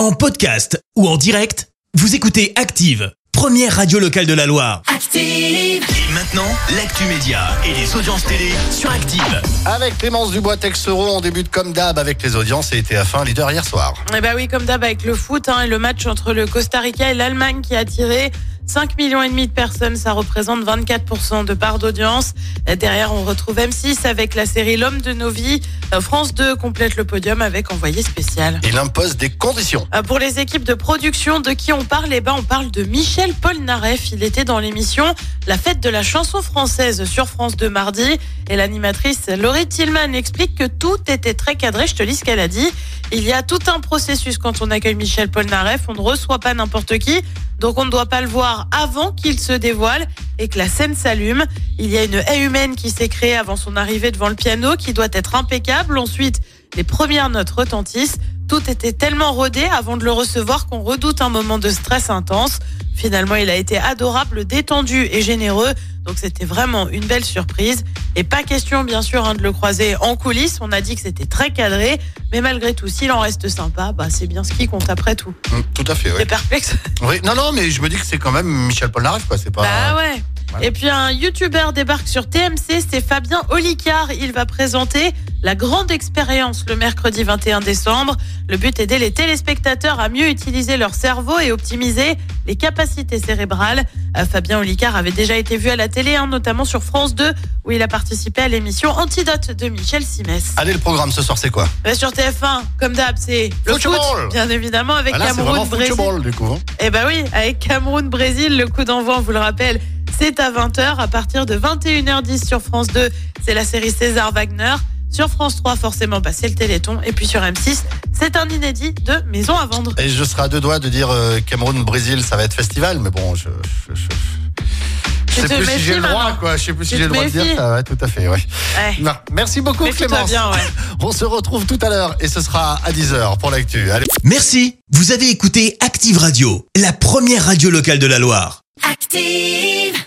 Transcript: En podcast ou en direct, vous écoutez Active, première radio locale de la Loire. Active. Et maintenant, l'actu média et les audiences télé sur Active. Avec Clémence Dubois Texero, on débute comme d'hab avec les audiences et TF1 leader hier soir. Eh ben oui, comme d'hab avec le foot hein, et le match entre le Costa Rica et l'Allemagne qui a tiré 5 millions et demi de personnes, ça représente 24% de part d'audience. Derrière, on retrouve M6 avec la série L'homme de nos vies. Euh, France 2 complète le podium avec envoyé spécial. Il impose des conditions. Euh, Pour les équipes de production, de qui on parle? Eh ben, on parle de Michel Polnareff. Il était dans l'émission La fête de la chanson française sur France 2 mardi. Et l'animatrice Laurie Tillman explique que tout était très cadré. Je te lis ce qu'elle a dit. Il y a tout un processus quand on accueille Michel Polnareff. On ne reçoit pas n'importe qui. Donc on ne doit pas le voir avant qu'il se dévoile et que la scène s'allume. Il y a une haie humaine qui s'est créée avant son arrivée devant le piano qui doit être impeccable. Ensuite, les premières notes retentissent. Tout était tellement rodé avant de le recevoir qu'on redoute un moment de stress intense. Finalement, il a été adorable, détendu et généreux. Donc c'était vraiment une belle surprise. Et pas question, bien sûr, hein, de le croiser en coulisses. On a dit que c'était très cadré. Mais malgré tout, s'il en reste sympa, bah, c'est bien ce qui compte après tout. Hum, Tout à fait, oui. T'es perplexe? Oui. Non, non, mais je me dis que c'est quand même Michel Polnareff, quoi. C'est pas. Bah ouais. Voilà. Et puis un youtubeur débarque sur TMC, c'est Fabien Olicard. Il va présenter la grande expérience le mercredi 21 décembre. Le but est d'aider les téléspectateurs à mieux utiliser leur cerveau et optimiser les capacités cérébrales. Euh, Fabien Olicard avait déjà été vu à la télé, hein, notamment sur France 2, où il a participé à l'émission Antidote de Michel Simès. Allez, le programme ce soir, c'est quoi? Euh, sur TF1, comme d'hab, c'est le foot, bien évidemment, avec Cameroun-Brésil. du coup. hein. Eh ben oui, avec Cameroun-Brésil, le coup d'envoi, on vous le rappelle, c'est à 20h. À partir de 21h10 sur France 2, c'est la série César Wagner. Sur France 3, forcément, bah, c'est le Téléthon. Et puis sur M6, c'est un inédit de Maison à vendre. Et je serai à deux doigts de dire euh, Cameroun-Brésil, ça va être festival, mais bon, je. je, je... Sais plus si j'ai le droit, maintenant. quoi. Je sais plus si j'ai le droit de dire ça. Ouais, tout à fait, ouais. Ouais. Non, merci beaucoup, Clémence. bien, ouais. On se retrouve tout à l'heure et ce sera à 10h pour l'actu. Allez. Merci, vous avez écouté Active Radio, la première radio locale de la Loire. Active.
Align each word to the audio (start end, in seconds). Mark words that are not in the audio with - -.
En 0.00 0.12
podcast 0.12 0.82
ou 0.96 1.06
en 1.06 1.18
direct, 1.18 1.68
vous 1.92 2.14
écoutez 2.14 2.54
Active, 2.56 3.12
première 3.32 3.76
radio 3.76 3.98
locale 3.98 4.24
de 4.24 4.32
la 4.32 4.46
Loire. 4.46 4.80
Active. 4.86 5.20
Et 5.20 6.12
maintenant, 6.14 6.48
l'actu 6.74 7.04
média 7.04 7.40
et 7.66 7.74
les 7.74 7.94
audiences 7.94 8.24
télé 8.24 8.50
sur 8.70 8.90
Active. 8.90 9.42
Avec 9.66 9.98
Clémence 9.98 10.30
Dubois 10.30 10.56
Texero, 10.56 11.06
on 11.14 11.20
débute 11.20 11.50
comme 11.50 11.74
d'hab 11.74 11.98
avec 11.98 12.22
les 12.22 12.34
audiences 12.34 12.72
et 12.72 12.80
TF1 12.80 13.26
leader 13.26 13.50
hier 13.50 13.62
soir. 13.62 13.92
Eh 14.16 14.22
ben 14.22 14.34
oui, 14.34 14.48
comme 14.48 14.64
d'hab 14.64 14.82
avec 14.82 15.04
le 15.04 15.14
foot 15.14 15.50
hein, 15.50 15.64
et 15.64 15.66
le 15.66 15.78
match 15.78 16.06
entre 16.06 16.32
le 16.32 16.46
Costa 16.46 16.80
Rica 16.80 17.10
et 17.10 17.14
l'Allemagne 17.14 17.60
qui 17.60 17.76
a 17.76 17.84
tiré 17.84 18.32
5 18.70 18.96
millions 18.98 19.20
et 19.20 19.28
demi 19.28 19.48
de 19.48 19.52
personnes, 19.52 19.96
ça 19.96 20.12
représente 20.12 20.60
24% 20.60 21.44
de 21.44 21.54
part 21.54 21.80
d'audience. 21.80 22.34
Derrière, 22.78 23.12
on 23.12 23.24
retrouve 23.24 23.56
M6 23.56 24.06
avec 24.06 24.36
la 24.36 24.46
série 24.46 24.76
L'homme 24.76 25.00
de 25.00 25.12
nos 25.12 25.28
vies. 25.28 25.60
Euh, 25.92 26.00
France 26.00 26.34
2 26.34 26.54
complète 26.54 26.94
le 26.94 27.02
podium 27.02 27.42
avec 27.42 27.72
envoyé 27.72 28.00
spécial. 28.00 28.60
Il 28.62 28.78
impose 28.78 29.16
des 29.16 29.28
conditions. 29.28 29.88
Euh, 29.92 30.02
Pour 30.02 30.20
les 30.20 30.38
équipes 30.38 30.62
de 30.62 30.74
production, 30.74 31.40
de 31.40 31.50
qui 31.50 31.72
on 31.72 31.84
parle? 31.84 32.12
Eh 32.12 32.20
ben, 32.20 32.32
on 32.38 32.44
parle 32.44 32.70
de 32.70 32.84
Michel 32.84 33.34
Polnareff. 33.34 34.12
Il 34.12 34.22
était 34.22 34.44
dans 34.44 34.60
l'émission 34.60 35.16
La 35.48 35.58
fête 35.58 35.80
de 35.80 35.88
la 35.88 36.04
chanson 36.04 36.40
française 36.40 37.04
sur 37.06 37.26
France 37.26 37.56
2 37.56 37.68
mardi. 37.68 38.20
Et 38.48 38.54
l'animatrice 38.54 39.26
Laurie 39.36 39.66
Tillman 39.66 40.12
explique 40.12 40.54
que 40.54 40.68
tout 40.68 40.98
était 41.08 41.34
très 41.34 41.56
cadré. 41.56 41.88
Je 41.88 41.96
te 41.96 42.04
lis 42.04 42.14
ce 42.14 42.24
qu'elle 42.24 42.38
a 42.38 42.46
dit. 42.46 42.68
Il 43.10 43.24
y 43.24 43.32
a 43.32 43.42
tout 43.42 43.58
un 43.66 43.80
processus 43.80 44.38
quand 44.38 44.62
on 44.62 44.70
accueille 44.70 44.94
Michel 44.94 45.28
Polnareff. 45.28 45.80
On 45.88 45.94
ne 45.94 46.00
reçoit 46.00 46.38
pas 46.38 46.54
n'importe 46.54 46.98
qui. 46.98 47.20
Donc 47.60 47.78
on 47.78 47.84
ne 47.84 47.90
doit 47.90 48.06
pas 48.06 48.22
le 48.22 48.26
voir 48.26 48.68
avant 48.72 49.12
qu'il 49.12 49.38
se 49.38 49.52
dévoile 49.52 50.06
et 50.38 50.48
que 50.48 50.56
la 50.56 50.66
scène 50.66 50.96
s'allume. 50.96 51.44
Il 51.78 51.90
y 51.90 51.98
a 51.98 52.04
une 52.04 52.14
haie 52.14 52.42
humaine 52.42 52.74
qui 52.74 52.90
s'est 52.90 53.10
créée 53.10 53.36
avant 53.36 53.56
son 53.56 53.76
arrivée 53.76 54.10
devant 54.10 54.30
le 54.30 54.34
piano 54.34 54.76
qui 54.76 54.94
doit 54.94 55.08
être 55.12 55.34
impeccable. 55.34 55.98
Ensuite, 55.98 56.40
les 56.74 56.84
premières 56.84 57.28
notes 57.28 57.50
retentissent. 57.50 58.16
Tout 58.50 58.68
était 58.68 58.92
tellement 58.92 59.30
rodé 59.32 59.62
avant 59.62 59.96
de 59.96 60.04
le 60.04 60.10
recevoir 60.10 60.66
qu'on 60.66 60.80
redoute 60.80 61.20
un 61.22 61.28
moment 61.28 61.60
de 61.60 61.70
stress 61.70 62.10
intense. 62.10 62.58
Finalement, 62.96 63.36
il 63.36 63.48
a 63.48 63.54
été 63.54 63.78
adorable, 63.78 64.44
détendu 64.44 65.08
et 65.12 65.22
généreux. 65.22 65.72
Donc 66.04 66.16
c'était 66.18 66.44
vraiment 66.44 66.88
une 66.88 67.04
belle 67.04 67.24
surprise. 67.24 67.84
Et 68.16 68.24
pas 68.24 68.42
question, 68.42 68.82
bien 68.82 69.02
sûr, 69.02 69.24
hein, 69.24 69.36
de 69.36 69.42
le 69.44 69.52
croiser 69.52 69.94
en 70.00 70.16
coulisses. 70.16 70.58
On 70.60 70.72
a 70.72 70.80
dit 70.80 70.96
que 70.96 71.02
c'était 71.02 71.26
très 71.26 71.52
cadré. 71.52 72.00
Mais 72.32 72.40
malgré 72.40 72.74
tout, 72.74 72.88
s'il 72.88 73.12
en 73.12 73.20
reste 73.20 73.48
sympa, 73.48 73.92
bah, 73.92 74.08
c'est 74.10 74.26
bien 74.26 74.42
ce 74.42 74.52
qui 74.52 74.66
compte 74.66 74.90
après 74.90 75.14
tout. 75.14 75.32
Hum, 75.52 75.62
Tout 75.72 75.84
à 75.86 75.94
fait, 75.94 76.10
oui. 76.10 76.18
T'es 76.18 76.26
perplexe? 76.26 76.74
Oui. 77.02 77.20
Non, 77.22 77.36
non, 77.36 77.52
mais 77.52 77.70
je 77.70 77.80
me 77.80 77.88
dis 77.88 77.96
que 77.96 78.04
c'est 78.04 78.18
quand 78.18 78.32
même 78.32 78.48
Michel 78.48 78.90
Polnareff, 78.90 79.26
quoi. 79.28 79.38
C'est 79.38 79.52
pas. 79.52 79.62
Bah 79.62 79.96
ouais. 79.96 80.20
Voilà. 80.50 80.66
Et 80.66 80.70
puis 80.70 80.88
un 80.88 81.10
youtubeur 81.10 81.72
débarque 81.72 82.08
sur 82.08 82.28
TMC, 82.28 82.82
c'est 82.90 83.06
Fabien 83.06 83.42
Olicard. 83.50 84.12
Il 84.12 84.32
va 84.32 84.46
présenter 84.46 85.12
la 85.42 85.54
grande 85.54 85.90
expérience 85.90 86.64
le 86.68 86.76
mercredi 86.76 87.22
21 87.24 87.60
décembre. 87.60 88.16
Le 88.48 88.56
but 88.56 88.78
est 88.78 88.86
d'aider 88.86 88.98
les 88.98 89.12
téléspectateurs 89.12 90.00
à 90.00 90.08
mieux 90.08 90.28
utiliser 90.28 90.76
leur 90.76 90.94
cerveau 90.94 91.38
et 91.38 91.52
optimiser 91.52 92.14
les 92.46 92.56
capacités 92.56 93.18
cérébrales. 93.18 93.84
Euh, 94.16 94.24
Fabien 94.26 94.58
Olicard 94.58 94.96
avait 94.96 95.12
déjà 95.12 95.36
été 95.36 95.56
vu 95.56 95.70
à 95.70 95.76
la 95.76 95.88
télé, 95.88 96.16
hein, 96.16 96.26
notamment 96.26 96.64
sur 96.64 96.82
France 96.82 97.14
2, 97.14 97.32
où 97.64 97.70
il 97.70 97.80
a 97.80 97.88
participé 97.88 98.42
à 98.42 98.48
l'émission 98.48 98.90
Antidote 98.90 99.52
de 99.52 99.68
Michel 99.68 100.02
Simès. 100.02 100.52
Allez, 100.56 100.72
le 100.72 100.78
programme 100.80 101.12
ce 101.12 101.22
soir, 101.22 101.38
c'est 101.38 101.50
quoi? 101.50 101.68
Euh, 101.86 101.94
sur 101.94 102.10
TF1, 102.10 102.62
comme 102.78 102.94
d'hab, 102.94 103.14
c'est 103.18 103.50
le 103.66 103.74
foot, 103.74 104.30
bien 104.32 104.48
évidemment, 104.50 104.94
avec 104.94 105.14
Cameroun-Brésil. 105.36 105.94
du 106.22 106.32
coup. 106.32 106.46
hein. 106.46 106.58
Eh 106.80 106.90
ben 106.90 107.04
oui, 107.06 107.22
avec 107.32 107.60
Cameroun-Brésil, 107.60 108.56
le 108.58 108.66
coup 108.66 108.84
d'envoi, 108.84 109.16
on 109.18 109.22
vous 109.22 109.32
le 109.32 109.38
rappelle, 109.38 109.80
c'est 110.20 110.38
à 110.38 110.50
20h. 110.50 110.96
À 110.98 111.08
partir 111.08 111.46
de 111.46 111.56
21h10 111.56 112.46
sur 112.46 112.60
France 112.60 112.88
2, 112.88 113.08
c'est 113.44 113.54
la 113.54 113.64
série 113.64 113.90
César 113.90 114.32
Wagner. 114.32 114.74
Sur 115.10 115.28
France 115.28 115.56
3, 115.56 115.76
forcément, 115.76 116.20
bah, 116.20 116.30
c'est 116.32 116.48
le 116.48 116.54
Téléthon. 116.54 117.00
Et 117.04 117.12
puis 117.12 117.26
sur 117.26 117.40
M6, 117.40 117.78
c'est 118.12 118.36
un 118.36 118.48
inédit 118.48 118.92
de 118.92 119.14
Maison 119.26 119.56
à 119.56 119.66
vendre. 119.66 119.92
Et 119.98 120.08
je 120.08 120.22
serai 120.22 120.42
à 120.42 120.48
deux 120.48 120.60
doigts 120.60 120.78
de 120.78 120.88
dire 120.88 121.10
euh, 121.10 121.40
Cameroun-Brésil, 121.40 122.22
ça 122.22 122.36
va 122.36 122.44
être 122.44 122.54
festival, 122.54 122.98
mais 123.00 123.10
bon, 123.10 123.34
je. 123.34 123.48
je, 123.88 123.94
je... 123.94 125.46
Sais 125.48 125.56
plus 125.56 125.66
si 125.66 125.78
j'ai 125.80 125.94
le 125.94 126.02
droit, 126.02 126.24
maintenant. 126.24 126.36
quoi. 126.38 126.56
Je 126.56 126.64
sais 126.64 126.72
plus 126.74 126.84
si 126.84 126.96
j'ai 126.96 127.04
le 127.04 127.08
droit 127.08 127.24
de 127.24 127.30
dire 127.30 127.56
ça. 127.56 127.72
Ouais, 127.72 127.82
tout 127.82 127.96
à 128.00 128.06
fait, 128.06 128.28
ouais. 128.28 128.36
Ouais. 128.36 128.96
Non, 129.00 129.12
merci 129.32 129.60
beaucoup, 129.62 129.84
Clémence. 129.86 130.28
bien, 130.28 130.50
ouais. 130.50 130.58
On 131.00 131.12
se 131.12 131.24
retrouve 131.24 131.66
tout 131.66 131.78
à 131.82 131.88
l'heure 131.88 132.14
et 132.20 132.28
ce 132.28 132.40
sera 132.42 132.78
à 132.84 132.92
10h 132.92 133.38
pour 133.38 133.50
l'actu. 133.50 133.90
Allez. 133.90 134.06
Merci, 134.22 134.76
vous 134.92 135.12
avez 135.12 135.30
écouté 135.30 135.76
Active 135.80 136.18
Radio, 136.18 136.66
la 136.76 136.92
première 136.92 137.46
radio 137.46 137.70
locale 137.70 137.98
de 137.98 138.06
la 138.06 138.18
Loire. 138.18 138.62
Active. 138.82 139.99